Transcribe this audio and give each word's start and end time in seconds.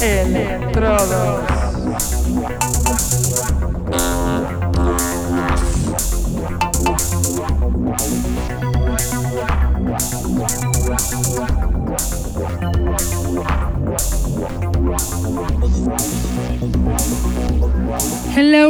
Electrodos. 0.00 1.48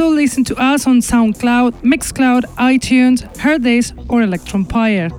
Also 0.00 0.12
listen 0.12 0.42
to 0.42 0.56
us 0.56 0.88
on 0.88 0.98
SoundCloud, 0.98 1.70
Mixcloud, 1.82 2.42
iTunes, 2.56 3.22
Hearthis, 3.36 3.92
or 4.10 4.22
Electronpire. 4.22 5.12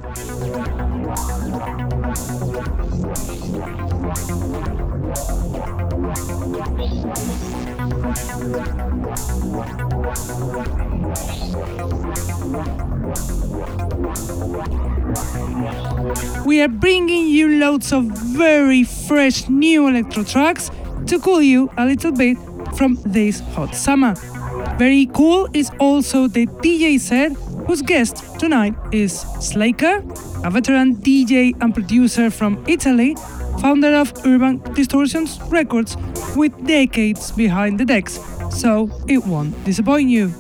We 16.45 16.59
are 16.59 16.67
bringing 16.67 17.27
you 17.27 17.59
loads 17.59 17.93
of 17.93 18.03
very 18.03 18.83
fresh 18.83 19.47
new 19.47 19.87
electro 19.87 20.25
tracks 20.25 20.69
to 21.05 21.17
cool 21.21 21.41
you 21.41 21.71
a 21.77 21.85
little 21.85 22.11
bit 22.11 22.37
from 22.75 22.97
this 23.05 23.39
hot 23.39 23.73
summer. 23.73 24.15
Very 24.77 25.05
cool 25.05 25.47
is 25.53 25.71
also 25.79 26.27
the 26.27 26.47
DJ 26.47 26.99
set, 26.99 27.31
whose 27.65 27.81
guest 27.81 28.39
tonight 28.39 28.75
is 28.91 29.21
Slaker, 29.39 30.03
a 30.43 30.51
veteran 30.51 30.97
DJ 30.97 31.53
and 31.61 31.73
producer 31.73 32.29
from 32.29 32.61
Italy, 32.67 33.15
founder 33.61 33.95
of 33.95 34.11
Urban 34.25 34.57
Distortions 34.73 35.39
Records 35.49 35.95
with 36.35 36.51
decades 36.67 37.31
behind 37.31 37.79
the 37.79 37.85
decks, 37.85 38.19
so 38.51 38.89
it 39.07 39.25
won't 39.25 39.55
disappoint 39.63 40.09
you. 40.09 40.33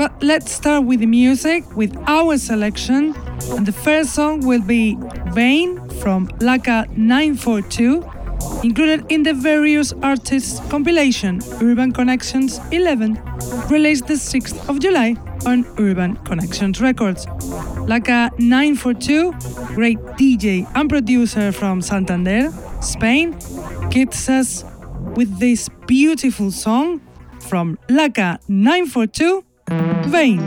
But 0.00 0.22
let's 0.22 0.50
start 0.50 0.84
with 0.84 1.00
the 1.00 1.06
music, 1.06 1.76
with 1.76 1.94
our 2.06 2.38
selection. 2.38 3.14
And 3.50 3.66
the 3.66 3.72
first 3.72 4.14
song 4.14 4.40
will 4.40 4.62
be 4.62 4.96
Vain 5.34 5.76
from 6.00 6.26
Laka 6.38 6.88
942, 6.96 8.02
included 8.64 9.04
in 9.12 9.24
the 9.24 9.34
various 9.34 9.92
artists 10.02 10.58
compilation 10.70 11.42
Urban 11.60 11.92
Connections 11.92 12.60
11, 12.72 13.20
released 13.68 14.06
the 14.06 14.14
6th 14.14 14.70
of 14.70 14.80
July 14.80 15.16
on 15.44 15.66
Urban 15.78 16.16
Connections 16.24 16.80
Records. 16.80 17.26
Laka 17.84 18.30
942, 18.38 19.32
great 19.74 19.98
DJ 20.16 20.66
and 20.76 20.88
producer 20.88 21.52
from 21.52 21.82
Santander, 21.82 22.50
Spain, 22.80 23.36
gives 23.90 24.30
us 24.30 24.64
with 25.14 25.38
this 25.38 25.68
beautiful 25.86 26.50
song 26.50 27.02
from 27.38 27.76
Laka 27.90 28.38
942 28.48 29.44
Vain. 29.70 30.40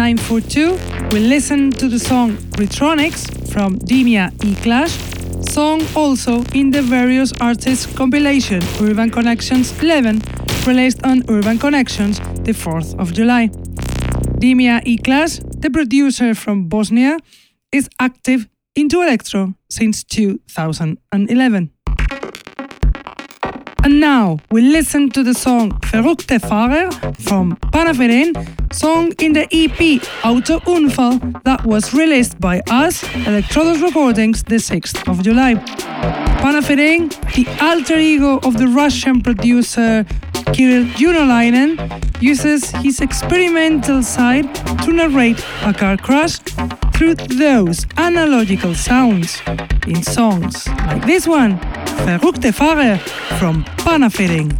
942, 0.00 0.78
we 1.12 1.20
listen 1.20 1.70
to 1.70 1.86
the 1.86 1.98
song 1.98 2.32
Retronics 2.56 3.28
from 3.52 3.78
Dimia 3.80 4.32
E 4.42 4.54
Clash, 4.62 4.96
song 5.52 5.82
also 5.94 6.42
in 6.54 6.70
the 6.70 6.80
various 6.80 7.34
artists 7.38 7.84
compilation 7.84 8.62
Urban 8.80 9.10
Connections 9.10 9.78
11, 9.82 10.22
released 10.66 11.04
on 11.04 11.22
Urban 11.28 11.58
Connections 11.58 12.18
the 12.46 12.52
4th 12.52 12.98
of 12.98 13.12
July. 13.12 13.48
Dimia 14.40 14.80
E 14.86 14.96
Clash, 14.96 15.38
the 15.58 15.68
producer 15.68 16.34
from 16.34 16.66
Bosnia, 16.70 17.18
is 17.70 17.86
active 18.00 18.48
into 18.74 19.02
electro 19.02 19.54
since 19.68 20.02
2011. 20.04 21.70
And 23.82 23.98
now 23.98 24.38
we 24.50 24.60
listen 24.60 25.08
to 25.10 25.22
the 25.22 25.32
song 25.32 25.72
Verrückte 25.80 26.38
Fahrer 26.38 26.90
from 27.18 27.56
Panaferen, 27.72 28.34
song 28.72 29.12
in 29.18 29.32
the 29.32 29.46
EP 29.52 30.02
Auto 30.24 30.60
Unfall 30.66 31.18
that 31.44 31.64
was 31.64 31.94
released 31.94 32.38
by 32.38 32.60
us, 32.70 33.02
Electrodos 33.24 33.82
Recordings, 33.82 34.42
the 34.42 34.56
6th 34.56 35.08
of 35.08 35.22
July. 35.22 35.54
Panaferen, 36.42 37.08
the 37.34 37.46
alter 37.64 37.98
ego 37.98 38.38
of 38.44 38.58
the 38.58 38.68
Russian 38.68 39.22
producer 39.22 40.04
Kirill 40.52 40.86
Unalainen, 40.98 41.78
uses 42.20 42.70
his 42.82 43.00
experimental 43.00 44.02
side 44.02 44.54
to 44.84 44.92
narrate 44.92 45.42
a 45.62 45.72
car 45.72 45.96
crash 45.96 46.38
through 46.94 47.14
those 47.14 47.86
analogical 47.96 48.74
sounds 48.74 49.40
in 49.86 50.02
songs 50.02 50.68
like 50.86 51.06
this 51.06 51.26
one, 51.26 51.58
Verrückte 52.04 52.52
Fahrer 52.52 52.98
from 53.38 53.64
Panaferen. 53.78 54.50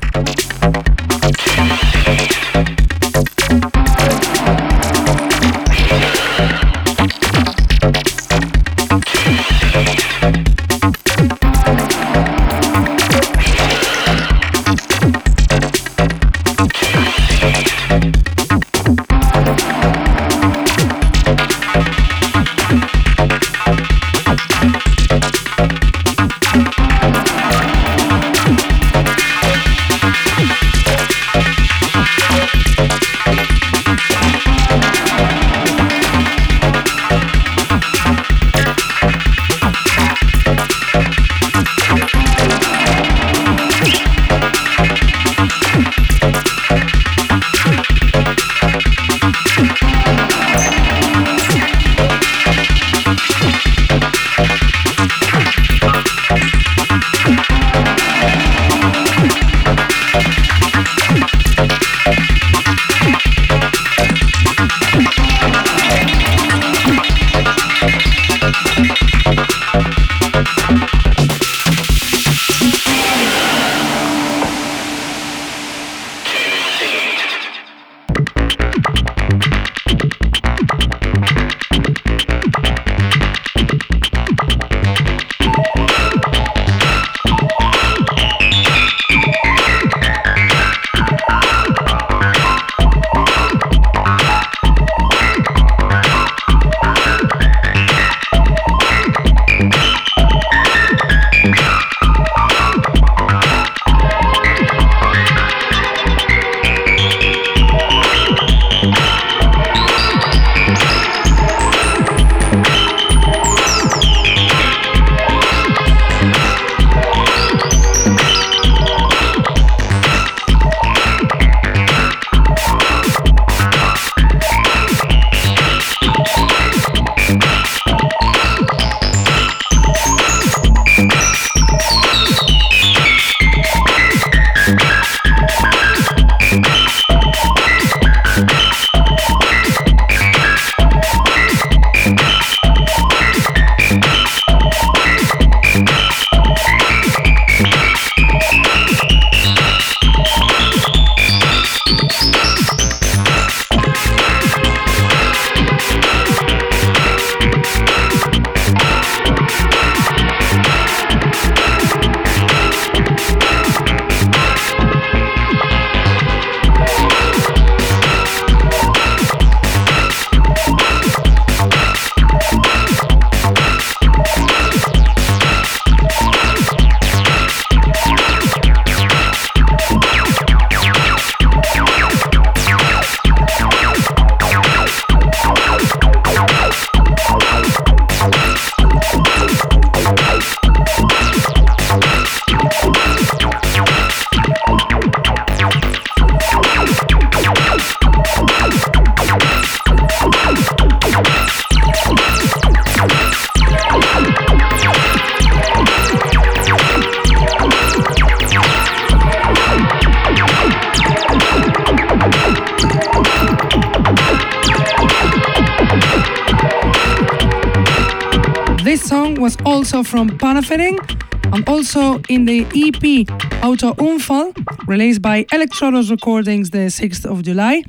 In 222.31 222.45
the 222.45 222.65
EP 222.77 223.27
Auto 223.65 223.93
Unfall, 223.95 224.55
released 224.87 225.21
by 225.21 225.43
Electrodos 225.53 226.13
Recordings 226.13 226.71
the 226.71 226.87
6th 226.87 227.27
of 227.27 227.43
July. 227.43 227.83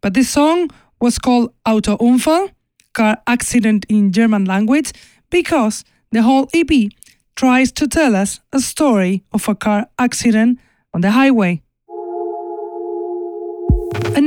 But 0.00 0.14
this 0.14 0.30
song 0.30 0.68
was 1.00 1.18
called 1.18 1.52
Auto 1.66 1.96
Unfall, 1.96 2.50
car 2.94 3.18
accident 3.26 3.84
in 3.88 4.12
German 4.12 4.44
language, 4.44 4.92
because 5.28 5.84
the 6.12 6.22
whole 6.22 6.48
EP 6.54 6.92
tries 7.34 7.72
to 7.72 7.88
tell 7.88 8.14
us 8.14 8.38
a 8.52 8.60
story 8.60 9.24
of 9.32 9.48
a 9.48 9.56
car 9.56 9.88
accident 9.98 10.60
on 10.94 11.00
the 11.00 11.10
highway. 11.10 11.60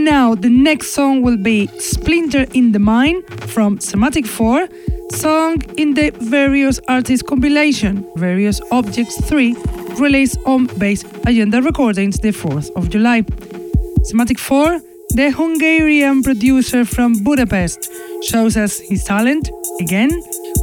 Now 0.04 0.36
the 0.36 0.50
next 0.50 0.88
song 0.88 1.22
will 1.22 1.38
be 1.38 1.68
Splinter 1.80 2.46
in 2.54 2.74
the 2.74 2.80
Mind 2.80 3.24
from 3.50 3.80
Semantic 3.80 4.26
4, 4.26 4.68
song 5.12 5.62
in 5.78 5.94
the 5.94 6.12
Various 6.20 6.82
Artists 6.90 7.26
compilation, 7.26 8.06
Various 8.18 8.60
Objects 8.70 9.16
3, 9.30 9.56
released 9.98 10.38
on 10.46 10.66
Bass 10.78 11.06
Agenda 11.26 11.62
Recordings 11.62 12.18
the 12.20 12.32
4th 12.32 12.70
of 12.76 12.90
July. 12.90 13.24
Semantic 14.04 14.40
4, 14.40 14.82
the 15.12 15.32
Hungarian 15.32 16.22
producer 16.22 16.84
from 16.84 17.24
Budapest, 17.24 17.90
shows 18.24 18.58
us 18.58 18.80
his 18.80 19.06
talent 19.06 19.50
again 19.80 20.12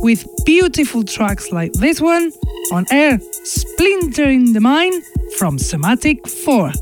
with 0.02 0.26
beautiful 0.44 1.02
tracks 1.02 1.50
like 1.50 1.72
this 1.72 1.98
one 1.98 2.30
on 2.72 2.84
air 2.90 3.18
Splinter 3.44 4.28
in 4.28 4.52
the 4.52 4.60
Mind 4.60 5.02
from 5.38 5.58
Semantic 5.58 6.28
4. 6.28 6.72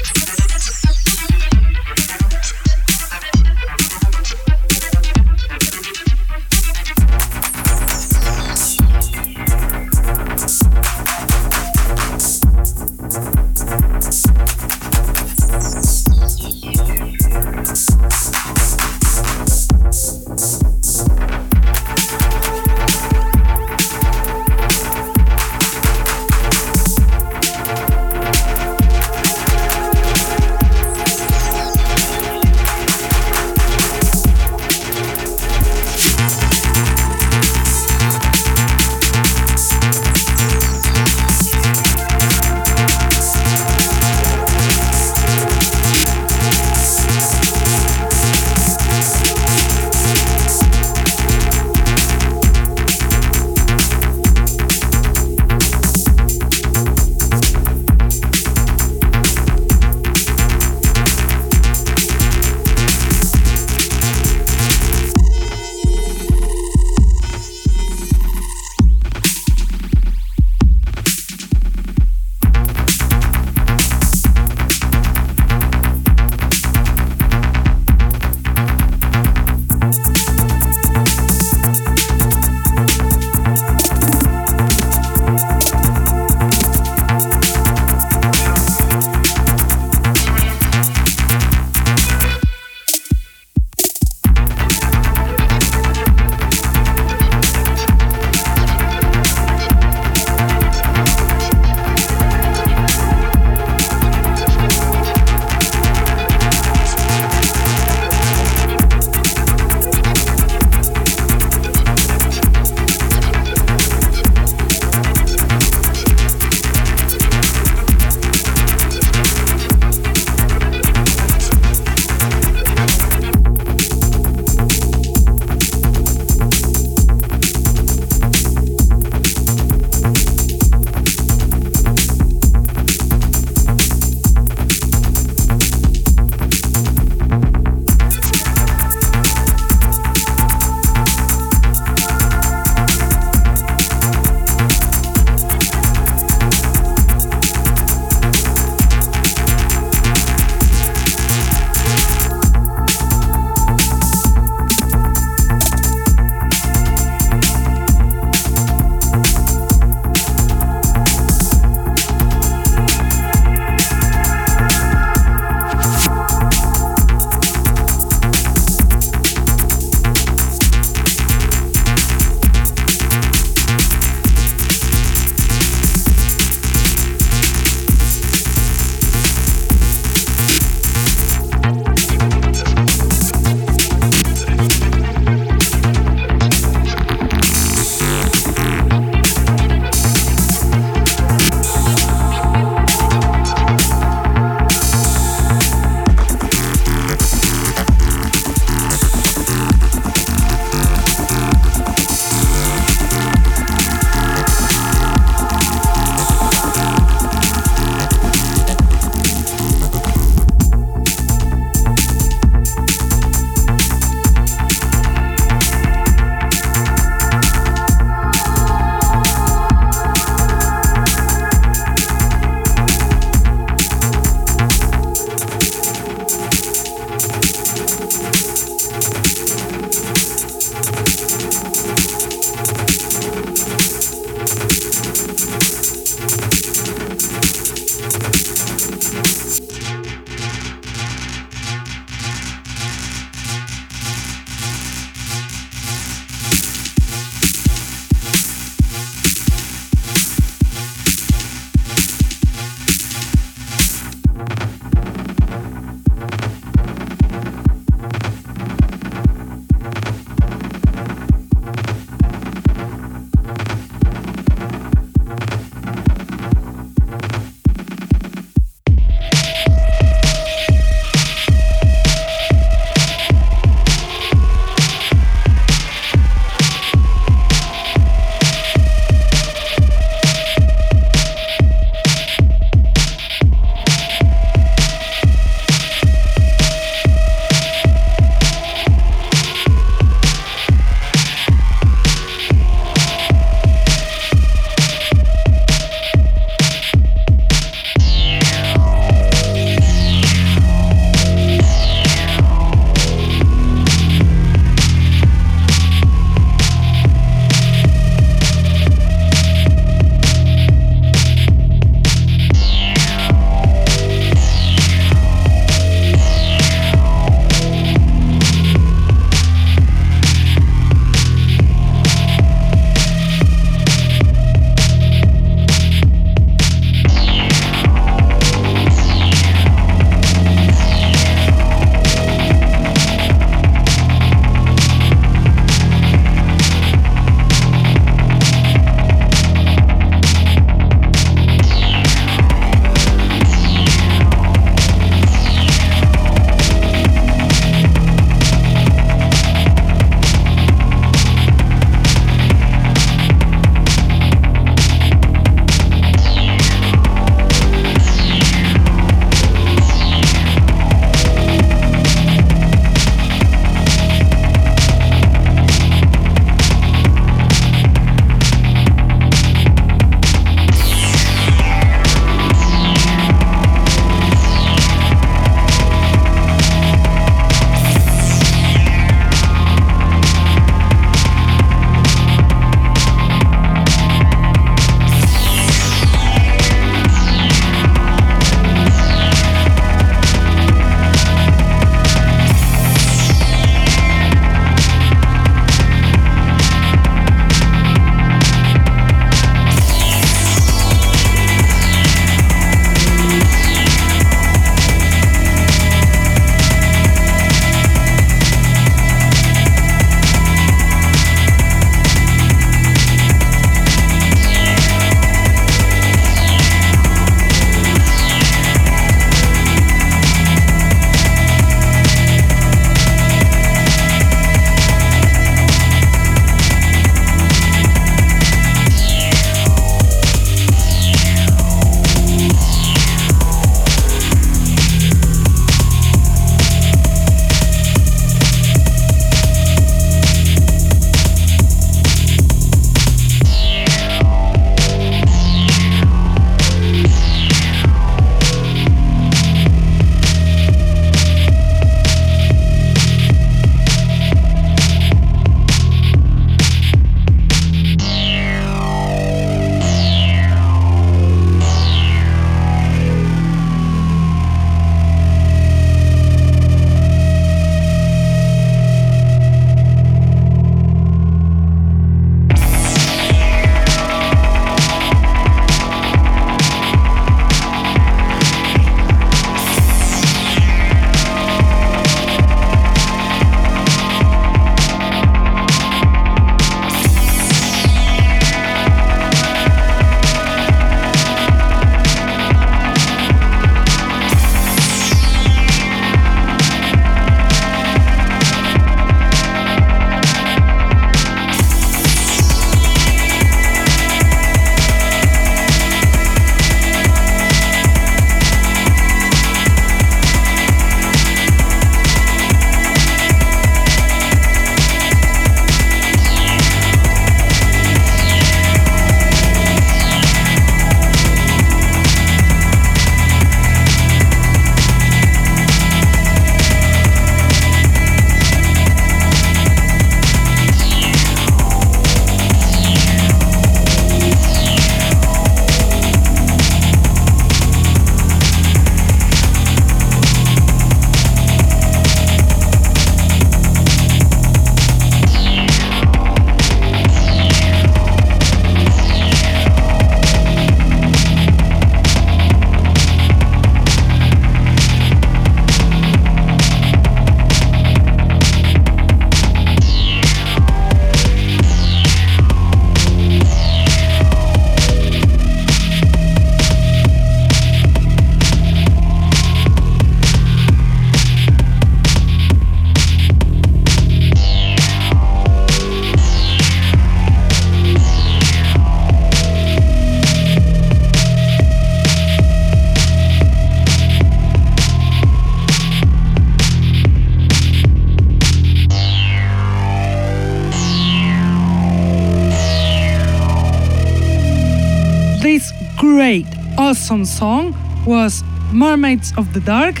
Song 597.20 597.76
was 598.06 598.42
Mermaids 598.72 599.34
of 599.36 599.52
the 599.52 599.60
Dark 599.60 600.00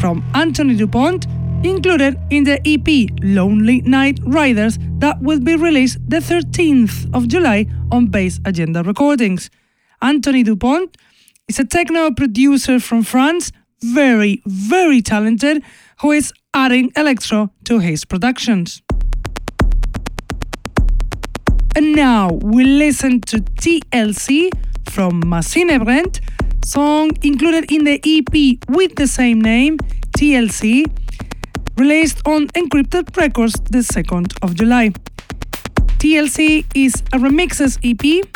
from 0.00 0.22
Anthony 0.34 0.76
Dupont, 0.76 1.26
included 1.64 2.16
in 2.30 2.44
the 2.44 2.60
EP 2.64 3.10
Lonely 3.24 3.80
Night 3.80 4.20
Riders 4.22 4.78
that 5.00 5.20
will 5.20 5.40
be 5.40 5.56
released 5.56 5.98
the 6.08 6.18
13th 6.18 7.12
of 7.12 7.26
July 7.26 7.66
on 7.90 8.06
Bass 8.06 8.38
Agenda 8.44 8.84
Recordings. 8.84 9.50
Anthony 10.00 10.44
Dupont 10.44 10.96
is 11.48 11.58
a 11.58 11.64
techno 11.64 12.12
producer 12.12 12.78
from 12.78 13.02
France, 13.02 13.50
very, 13.82 14.40
very 14.46 15.02
talented, 15.02 15.64
who 16.02 16.12
is 16.12 16.32
adding 16.54 16.92
electro 16.96 17.50
to 17.64 17.80
his 17.80 18.04
productions. 18.04 18.80
And 21.74 21.96
now 21.96 22.30
we 22.30 22.64
listen 22.64 23.20
to 23.22 23.38
TLC 23.38 24.50
from 24.98 25.22
Maschinebrennt, 25.22 26.18
song 26.64 27.12
included 27.22 27.70
in 27.70 27.84
the 27.84 28.00
EP 28.04 28.58
with 28.68 28.96
the 28.96 29.06
same 29.06 29.40
name, 29.40 29.78
TLC, 30.18 30.86
released 31.76 32.20
on 32.26 32.48
Encrypted 32.48 33.16
Records 33.16 33.52
the 33.70 33.78
2nd 33.78 34.36
of 34.42 34.56
July. 34.56 34.90
TLC 36.00 36.66
is 36.74 36.94
a 37.12 37.18
remixes 37.18 37.78
EP 37.84 38.26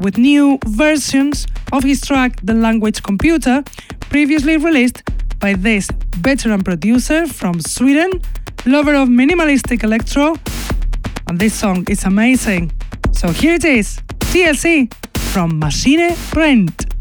with 0.00 0.16
new 0.16 0.58
versions 0.66 1.46
of 1.74 1.84
his 1.84 2.00
track 2.00 2.40
The 2.42 2.54
Language 2.54 3.02
Computer, 3.02 3.62
previously 4.08 4.56
released 4.56 5.02
by 5.40 5.52
this 5.52 5.90
veteran 6.16 6.64
producer 6.64 7.26
from 7.26 7.60
Sweden, 7.60 8.22
lover 8.64 8.94
of 8.94 9.10
minimalistic 9.10 9.84
electro, 9.84 10.36
and 11.26 11.38
this 11.38 11.52
song 11.52 11.84
is 11.90 12.04
amazing. 12.04 12.72
So 13.12 13.28
here 13.28 13.56
it 13.56 13.66
is 13.66 14.00
TLC 14.20 14.90
from 15.32 15.58
Machine 15.58 16.16
Brent. 16.30 16.97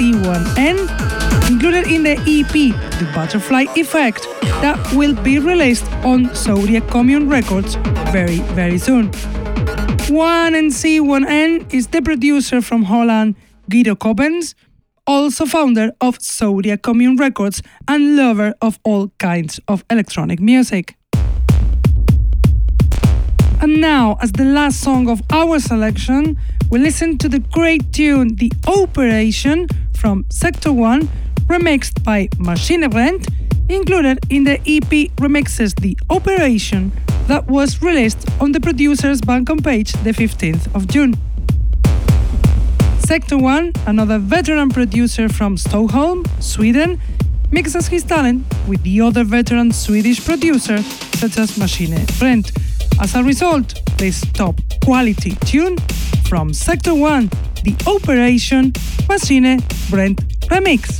1NC1N, 0.00 1.50
included 1.50 1.86
in 1.86 2.02
the 2.04 2.12
EP 2.12 2.52
The 2.98 3.12
Butterfly 3.14 3.66
Effect, 3.76 4.22
that 4.62 4.78
will 4.94 5.14
be 5.14 5.38
released 5.38 5.84
on 6.04 6.34
Zodiac 6.34 6.88
Commune 6.88 7.28
Records 7.28 7.74
very, 8.10 8.38
very 8.54 8.78
soon. 8.78 9.10
1NC1N 10.08 11.74
is 11.74 11.88
the 11.88 12.00
producer 12.00 12.62
from 12.62 12.84
Holland, 12.84 13.36
Guido 13.68 13.94
Coppens, 13.94 14.54
also 15.06 15.44
founder 15.44 15.92
of 16.00 16.18
Zodiac 16.22 16.80
Commune 16.80 17.16
Records 17.16 17.62
and 17.86 18.16
lover 18.16 18.54
of 18.62 18.78
all 18.84 19.08
kinds 19.18 19.60
of 19.68 19.84
electronic 19.90 20.40
music. 20.40 20.96
And 23.60 23.82
now, 23.82 24.16
as 24.22 24.32
the 24.32 24.46
last 24.46 24.80
song 24.80 25.10
of 25.10 25.20
our 25.30 25.60
selection, 25.60 26.38
we 26.70 26.78
listen 26.78 27.18
to 27.18 27.28
the 27.28 27.40
great 27.40 27.92
tune 27.92 28.36
The 28.36 28.50
Operation 28.66 29.68
from 30.00 30.24
Sector 30.30 30.72
1, 30.72 31.02
remixed 31.46 32.02
by 32.02 32.26
Maschinebrennt, 32.38 33.28
included 33.68 34.18
in 34.30 34.44
the 34.44 34.58
EP 34.60 35.10
remixes 35.16 35.78
The 35.78 35.96
Operation 36.08 36.90
that 37.26 37.46
was 37.46 37.82
released 37.82 38.26
on 38.40 38.52
the 38.52 38.60
producer's 38.60 39.20
Bandcamp 39.20 39.62
page 39.62 39.92
the 40.02 40.12
15th 40.12 40.74
of 40.74 40.88
June. 40.88 41.14
Sector 43.00 43.36
1, 43.36 43.72
another 43.86 44.18
veteran 44.18 44.70
producer 44.70 45.28
from 45.28 45.58
Stockholm, 45.58 46.24
Sweden, 46.40 46.98
mixes 47.50 47.88
his 47.88 48.02
talent 48.02 48.46
with 48.66 48.82
the 48.82 49.02
other 49.02 49.22
veteran 49.22 49.70
Swedish 49.70 50.24
producer 50.24 50.82
such 51.18 51.36
as 51.36 51.58
Machine 51.58 52.06
Brent. 52.18 52.52
As 52.98 53.14
a 53.14 53.22
result, 53.22 53.74
this 53.98 54.22
top 54.32 54.58
quality 54.82 55.32
tune 55.44 55.76
from 56.24 56.54
Sector 56.54 56.94
1, 56.94 57.28
the 57.64 57.76
Operation 57.86 58.72
Machine 59.08 59.60
Brent 59.90 60.20
remix. 60.48 60.99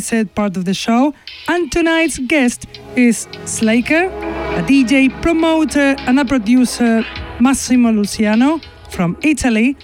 Set 0.00 0.34
part 0.34 0.56
of 0.56 0.64
the 0.64 0.74
show, 0.74 1.14
and 1.48 1.70
tonight's 1.70 2.18
guest 2.18 2.66
is 2.96 3.28
Slaker, 3.44 4.06
a 4.06 4.62
DJ, 4.62 5.10
promoter, 5.22 5.96
and 6.06 6.20
a 6.20 6.24
producer, 6.24 7.04
Massimo 7.40 7.90
Luciano 7.90 8.60
from 8.90 9.16
Italy, 9.22 9.76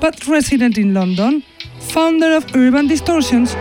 but 0.00 0.26
resident 0.26 0.78
in 0.78 0.94
London, 0.94 1.42
founder 1.80 2.34
of 2.36 2.44
Urban 2.54 2.86
Distortions, 2.86 3.54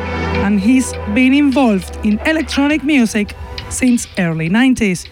and 0.44 0.60
he's 0.60 0.94
been 1.14 1.34
involved 1.34 1.98
in 2.06 2.20
electronic 2.26 2.84
music 2.84 3.34
since 3.70 4.08
early 4.18 4.50
90s. 4.50 5.08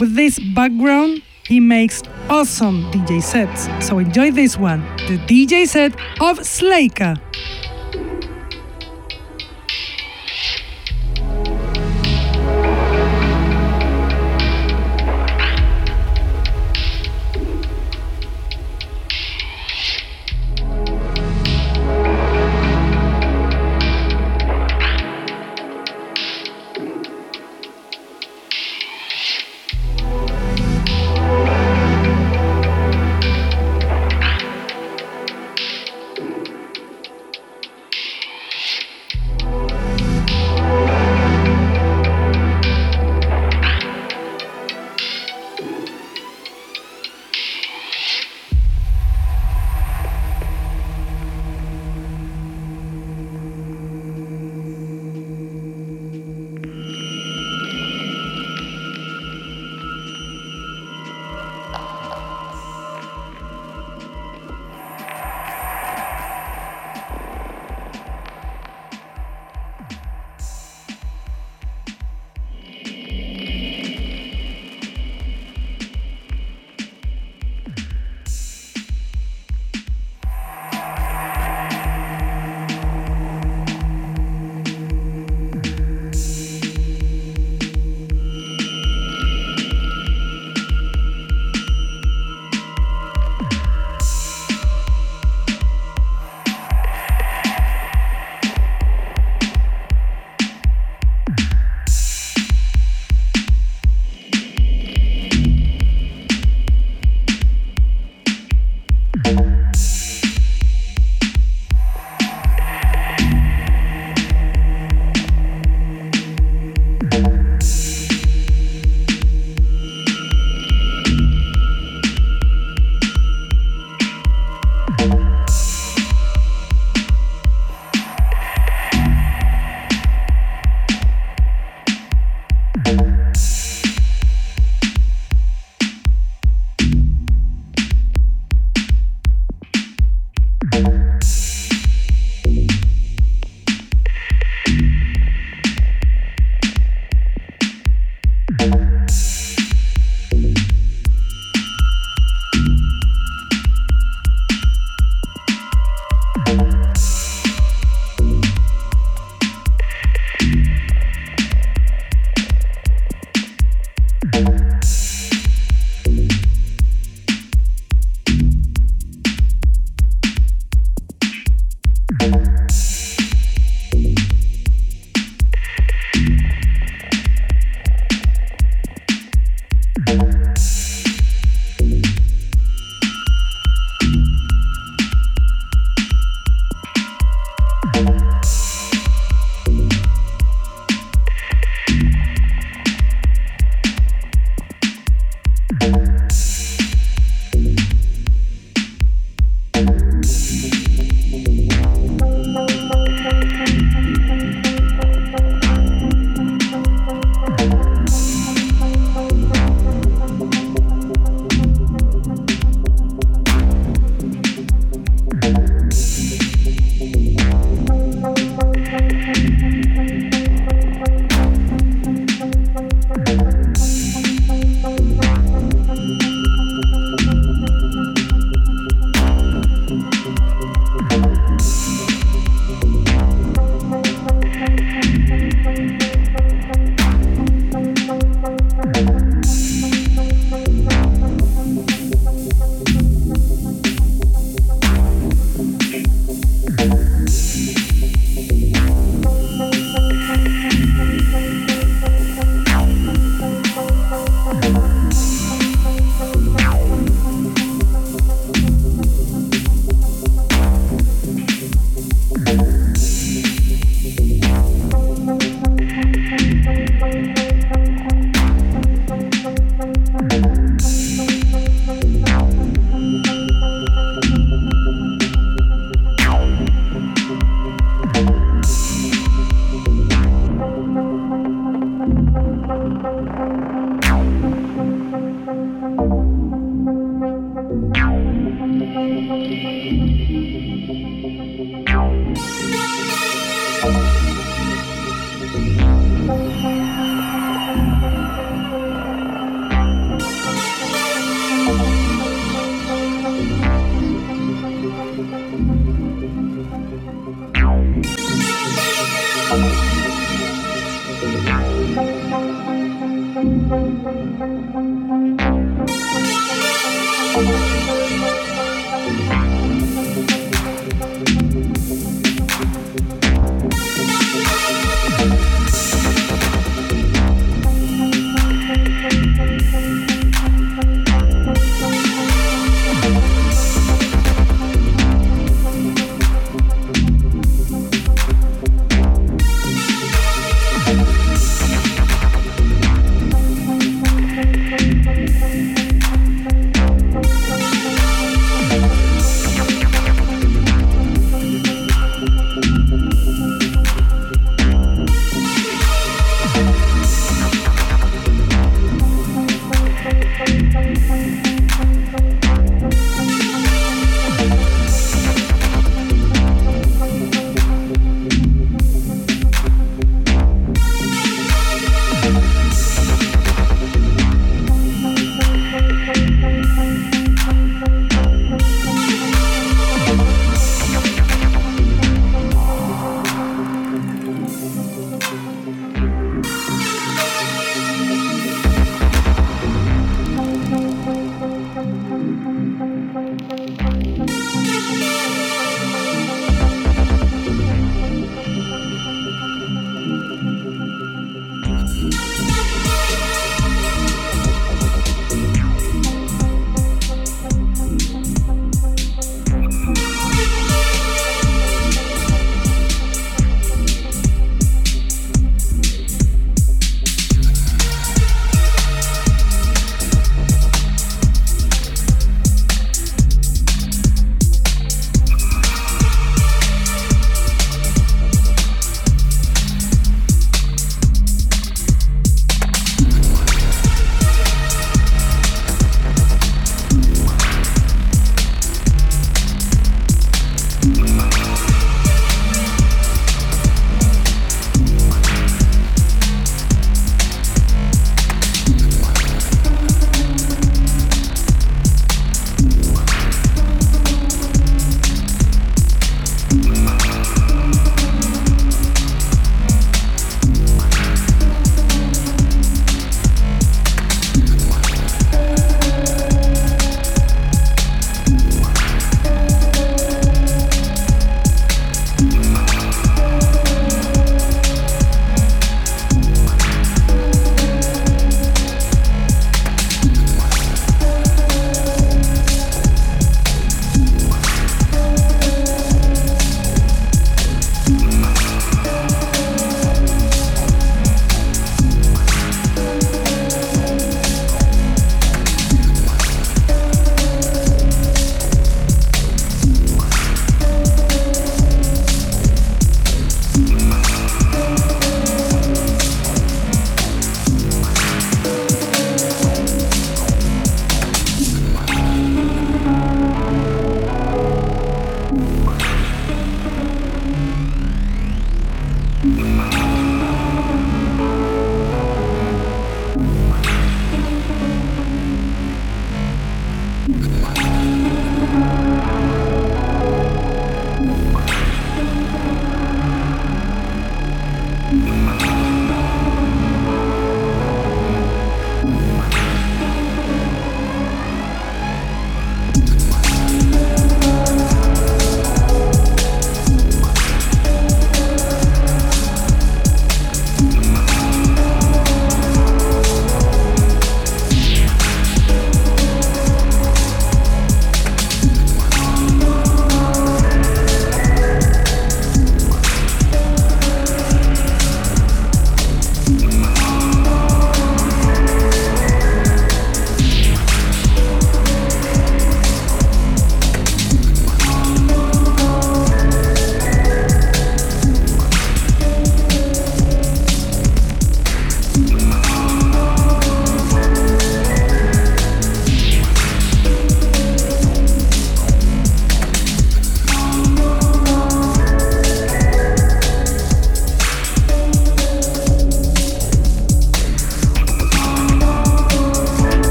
With 0.00 0.14
this 0.14 0.38
background, 0.54 1.22
he 1.46 1.60
makes 1.60 2.02
awesome 2.30 2.90
DJ 2.92 3.22
sets, 3.22 3.68
so 3.86 3.98
enjoy 3.98 4.30
this 4.30 4.56
one, 4.56 4.80
the 5.08 5.18
DJ 5.26 5.66
set 5.66 5.92
of 6.20 6.44
Slaker. 6.44 7.16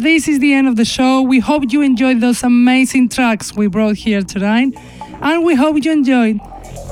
This 0.00 0.28
is 0.28 0.38
the 0.38 0.54
end 0.54 0.66
of 0.66 0.76
the 0.76 0.84
show. 0.84 1.22
We 1.22 1.38
hope 1.38 1.64
you 1.70 1.82
enjoyed 1.82 2.20
those 2.20 2.42
amazing 2.42 3.08
tracks 3.10 3.54
we 3.54 3.66
brought 3.66 3.96
here 3.96 4.22
tonight. 4.22 4.74
And 5.20 5.44
we 5.44 5.54
hope 5.54 5.84
you 5.84 5.92
enjoyed 5.92 6.40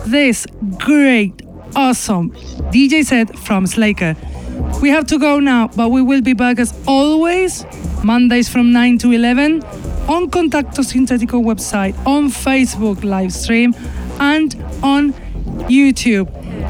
this 0.06 0.46
great, 0.78 1.42
awesome 1.74 2.30
DJ 2.70 3.04
set 3.04 3.38
from 3.38 3.66
Slaker. 3.66 4.14
We 4.82 4.90
have 4.90 5.06
to 5.06 5.18
go 5.18 5.40
now, 5.40 5.68
but 5.68 5.90
we 5.90 6.02
will 6.02 6.20
be 6.20 6.34
back 6.34 6.58
as 6.58 6.74
always, 6.86 7.64
Mondays 8.04 8.48
from 8.48 8.72
9 8.72 8.98
to 8.98 9.12
11 9.12 9.62
on 10.08 10.30
Contacto 10.30 10.82
Sintetico 10.82 11.42
website, 11.42 11.94
on 12.06 12.28
Facebook 12.28 13.04
live 13.04 13.32
stream, 13.32 13.74
and 14.20 14.54
on 14.82 15.12
YouTube. 15.68 16.28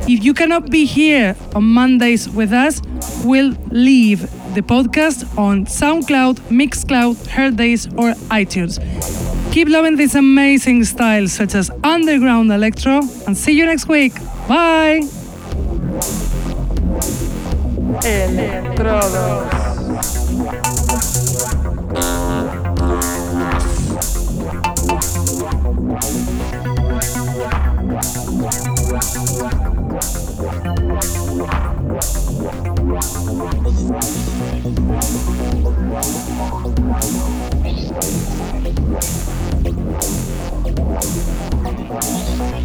If 0.08 0.24
you 0.24 0.34
cannot 0.34 0.70
be 0.70 0.84
here 0.84 1.36
on 1.54 1.64
Mondays 1.64 2.28
with 2.28 2.52
us, 2.52 2.80
we'll 3.24 3.54
leave 3.70 4.28
the 4.54 4.62
podcast 4.62 5.24
on 5.38 5.66
SoundCloud, 5.66 6.36
Mixcloud, 6.50 7.16
Hearthis, 7.28 7.86
or 7.98 8.14
iTunes. 8.30 8.78
Keep 9.52 9.68
loving 9.68 9.96
these 9.96 10.14
amazing 10.14 10.84
styles 10.84 11.32
such 11.32 11.54
as 11.54 11.70
underground 11.82 12.52
electro, 12.52 13.00
and 13.26 13.36
see 13.36 13.52
you 13.52 13.66
next 13.66 13.88
week. 13.88 14.14
Bye. 14.46 15.00
Electrodos. 18.02 19.57